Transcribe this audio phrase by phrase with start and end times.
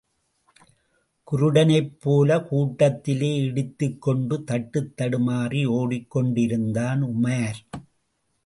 [1.27, 7.59] குருடனைப் போலக் கூட்டத்திலே இடித்துக்கொண்டு தட்டுத் தடுமாறி ஓடிக் கொண்டிருந்தான் உமார்.